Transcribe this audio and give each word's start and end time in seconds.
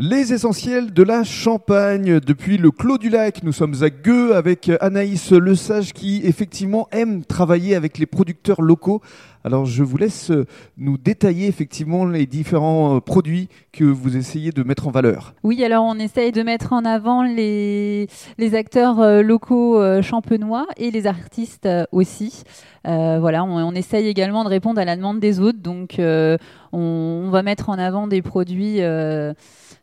Les 0.00 0.32
essentiels 0.32 0.92
de 0.92 1.02
la 1.02 1.24
Champagne. 1.24 2.20
Depuis 2.20 2.56
le 2.56 2.70
Clos 2.70 2.98
du 2.98 3.08
Lac, 3.10 3.42
nous 3.42 3.50
sommes 3.50 3.74
à 3.82 3.90
Gueux 3.90 4.36
avec 4.36 4.70
Anaïs 4.80 5.32
Lesage 5.32 5.92
qui 5.92 6.20
effectivement 6.22 6.86
aime 6.92 7.24
travailler 7.24 7.74
avec 7.74 7.98
les 7.98 8.06
producteurs 8.06 8.62
locaux. 8.62 9.02
Alors 9.48 9.64
je 9.64 9.82
vous 9.82 9.96
laisse 9.96 10.30
nous 10.76 10.98
détailler 10.98 11.46
effectivement 11.46 12.04
les 12.04 12.26
différents 12.26 12.96
euh, 12.96 13.00
produits 13.00 13.48
que 13.72 13.82
vous 13.82 14.16
essayez 14.16 14.52
de 14.52 14.62
mettre 14.62 14.86
en 14.86 14.90
valeur. 14.90 15.34
Oui, 15.42 15.64
alors 15.64 15.84
on 15.84 15.94
essaye 15.94 16.32
de 16.32 16.42
mettre 16.42 16.74
en 16.74 16.84
avant 16.84 17.22
les, 17.22 18.08
les 18.36 18.54
acteurs 18.54 19.00
euh, 19.00 19.22
locaux 19.22 19.80
euh, 19.80 20.02
champenois 20.02 20.66
et 20.76 20.90
les 20.90 21.06
artistes 21.06 21.68
aussi. 21.92 22.42
voilà, 22.84 23.42
on, 23.42 23.56
on, 23.56 23.72
essaye 23.72 24.06
également 24.06 24.44
de 24.44 24.50
répondre 24.50 24.80
à 24.80 24.84
la 24.84 24.96
demande 24.96 25.18
des 25.18 25.40
autres. 25.40 25.60
Donc 25.62 25.96
on, 25.98 26.38
on, 26.72 27.30
va 27.30 27.42
mettre 27.42 27.70
en 27.70 27.78
avant 27.78 28.06
des 28.06 28.22
produits 28.22 28.82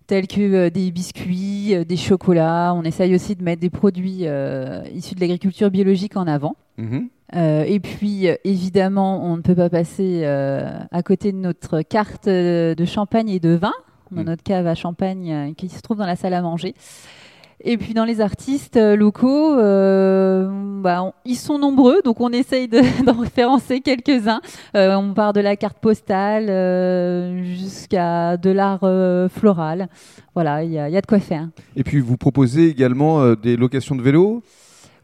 tels 0.08 0.28
que 0.28 0.42
euh, 0.42 0.70
des 0.70 0.92
biscuits, 0.92 1.76
euh, 1.76 1.84
des 1.84 1.98
chocolats. 1.98 2.74
On 2.76 2.84
essaye 2.84 3.16
aussi 3.16 3.36
de 3.36 3.44
mettre 3.44 3.62
des 3.62 3.70
produits 3.70 4.22
euh, 4.24 4.84
issus 4.94 5.16
de 5.16 5.20
l'agriculture 5.20 5.72
biologique 5.72 6.18
en 6.18 6.28
avant. 6.28 6.56
Mhm. 7.34 7.66
et 7.68 7.80
puis, 7.80 8.28
évidemment, 8.44 9.26
on 9.26 9.38
ne 9.38 9.42
peut 9.42 9.56
pas 9.56 9.70
passer 9.70 10.26
à 10.26 11.04
côté 11.04 11.32
de 11.32 11.38
notre 11.38 11.82
carte 11.82 12.28
de 12.28 12.86
champagne 12.86 13.30
et 13.30 13.40
de 13.40 13.56
vin. 13.56 13.74
On 14.12 14.18
a 14.18 14.20
mhm. 14.22 14.26
notre 14.28 14.44
cave 14.44 14.68
à 14.68 14.76
champagne 14.76 15.54
qui 15.56 15.70
se 15.70 15.82
trouve 15.82 15.98
dans 15.98 16.06
la 16.06 16.16
salle 16.16 16.34
à 16.34 16.42
manger. 16.42 16.76
Et 17.64 17.78
puis 17.78 17.94
dans 17.94 18.06
les 18.06 18.22
artistes 18.22 18.78
euh, 18.78 18.96
locaux, 18.96 19.58
euh, 19.58 20.48
bah, 20.82 21.14
ils 21.24 21.36
sont 21.36 21.58
nombreux, 21.58 22.02
donc 22.04 22.20
on 22.20 22.32
essaye 22.32 22.68
d'en 23.06 23.20
référencer 23.20 23.80
quelques-uns. 23.80 24.42
Euh, 24.76 24.96
on 24.96 25.14
part 25.14 25.34
de 25.34 25.40
la 25.40 25.56
carte 25.56 25.80
postale 25.80 26.46
jusqu'à 27.44 28.38
de 28.38 28.50
l'art 28.50 28.82
floral. 29.32 29.88
Voilà, 30.34 30.64
il 30.64 30.72
y, 30.72 30.78
a 30.78 31.02
de 31.02 31.06
quoi 31.08 31.20
faire. 31.20 31.48
Et 31.76 31.84
puis 31.84 32.00
vous 32.00 32.18
proposez 32.18 32.68
également 32.68 33.34
des 33.36 33.56
locations 33.56 33.96
de 33.96 34.02
vélos? 34.02 34.44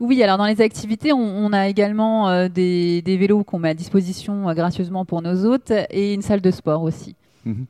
Oui, 0.01 0.21
alors 0.21 0.37
dans 0.37 0.45
les 0.45 0.59
activités, 0.59 1.13
on, 1.13 1.53
a 1.53 1.69
également 1.69 2.47
des, 2.49 3.01
vélos 3.05 3.43
qu'on 3.43 3.59
met 3.59 3.69
à 3.69 3.73
disposition 3.73 4.53
gracieusement 4.53 5.05
pour 5.05 5.21
nos 5.21 5.45
hôtes 5.45 5.71
et 5.89 6.13
une 6.13 6.21
salle 6.21 6.41
de 6.41 6.51
sport 6.51 6.83
aussi. 6.83 7.15
Mhm. 7.45 7.65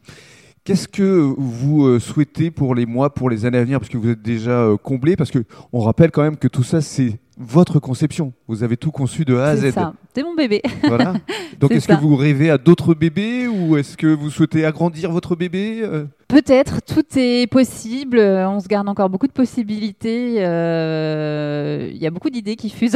Qu'est-ce 0.63 0.87
que 0.87 1.33
vous 1.37 1.87
euh, 1.87 1.99
souhaitez 1.99 2.51
pour 2.51 2.75
les 2.75 2.85
mois, 2.85 3.11
pour 3.11 3.31
les 3.31 3.45
années 3.45 3.57
à 3.57 3.63
venir? 3.63 3.79
Parce 3.79 3.89
que 3.89 3.97
vous 3.97 4.09
êtes 4.09 4.21
déjà 4.21 4.61
euh, 4.61 4.77
comblé, 4.77 5.15
parce 5.15 5.31
qu'on 5.31 5.79
rappelle 5.79 6.11
quand 6.11 6.21
même 6.21 6.37
que 6.37 6.47
tout 6.47 6.61
ça, 6.61 6.81
c'est 6.81 7.19
votre 7.35 7.79
conception. 7.79 8.31
Vous 8.47 8.61
avez 8.61 8.77
tout 8.77 8.91
conçu 8.91 9.25
de 9.25 9.35
A 9.37 9.47
à 9.47 9.55
Z. 9.55 9.61
C'est 9.61 9.71
ça, 9.71 9.93
c'est 10.13 10.21
mon 10.21 10.35
bébé. 10.35 10.61
Voilà. 10.83 11.15
Donc 11.59 11.71
est-ce 11.71 11.87
que 11.87 11.99
vous 11.99 12.15
rêvez 12.15 12.51
à 12.51 12.59
d'autres 12.59 12.93
bébés 12.93 13.47
ou 13.47 13.75
est-ce 13.75 13.97
que 13.97 14.05
vous 14.05 14.29
souhaitez 14.29 14.63
agrandir 14.63 15.11
votre 15.11 15.35
bébé 15.35 15.81
euh? 15.81 16.05
Peut-être, 16.31 16.81
tout 16.81 17.03
est 17.17 17.45
possible. 17.51 18.17
On 18.17 18.61
se 18.61 18.67
garde 18.69 18.87
encore 18.87 19.09
beaucoup 19.09 19.27
de 19.27 19.33
possibilités. 19.33 20.35
Euh, 20.37 21.89
il 21.91 22.01
y 22.01 22.07
a 22.07 22.09
beaucoup 22.09 22.29
d'idées 22.29 22.55
qui 22.55 22.69
fusent. 22.69 22.95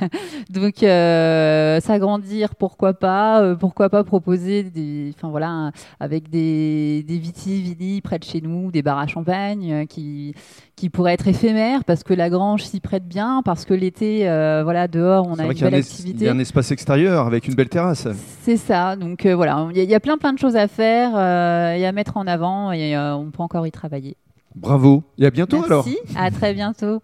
Donc, 0.50 0.82
euh, 0.82 1.78
s'agrandir, 1.78 2.56
pourquoi 2.56 2.92
pas 2.92 3.40
euh, 3.40 3.54
Pourquoi 3.54 3.88
pas 3.88 4.02
proposer 4.02 4.64
des, 4.64 5.12
enfin 5.16 5.28
voilà, 5.28 5.70
avec 6.00 6.28
des, 6.28 7.04
des 7.04 8.00
près 8.02 8.18
de 8.18 8.24
chez 8.24 8.40
nous, 8.40 8.72
des 8.72 8.82
bars 8.82 8.98
à 8.98 9.06
champagne 9.06 9.86
qui 9.88 10.34
qui 10.74 10.88
pourraient 10.88 11.12
être 11.12 11.28
éphémères 11.28 11.84
parce 11.84 12.02
que 12.02 12.12
la 12.12 12.28
grange 12.28 12.64
s'y 12.64 12.80
prête 12.80 13.06
bien, 13.06 13.42
parce 13.44 13.64
que 13.64 13.74
l'été, 13.74 14.24
voilà, 14.64 14.88
dehors, 14.88 15.28
on 15.28 15.38
a 15.38 15.44
une 15.44 15.52
belle 15.52 15.74
activité. 15.74 16.24
Il 16.24 16.26
y 16.26 16.28
a 16.28 16.32
un 16.32 16.38
espace 16.40 16.72
extérieur 16.72 17.26
avec 17.28 17.46
une 17.46 17.54
belle 17.54 17.68
terrasse. 17.68 18.08
C'est 18.42 18.56
ça. 18.56 18.96
Donc 18.96 19.24
voilà, 19.24 19.68
il 19.72 19.84
y, 19.84 19.94
a 19.94 20.00
plein 20.00 20.18
plein 20.18 20.32
de 20.32 20.40
choses 20.40 20.56
à 20.56 20.66
faire 20.66 21.10
et 21.10 21.86
à 21.86 21.92
mettre 21.92 22.16
en 22.16 22.26
avant 22.26 22.71
et 22.72 22.96
euh, 22.96 23.14
on 23.14 23.30
peut 23.30 23.42
encore 23.42 23.66
y 23.66 23.70
travailler. 23.70 24.16
Bravo 24.54 25.02
et 25.18 25.26
à 25.26 25.30
bientôt 25.30 25.64
Merci, 25.68 25.98
alors. 26.12 26.24
À 26.26 26.30
très 26.30 26.52
bientôt. 26.54 27.00